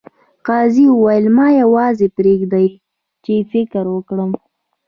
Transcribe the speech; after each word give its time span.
قاضي 0.47 0.85
وویل 0.91 1.25
ما 1.37 1.47
یوازې 1.61 2.07
پریږدئ 2.17 2.67
چې 3.23 3.33
فکر 3.51 3.83
وکړم. 3.95 4.31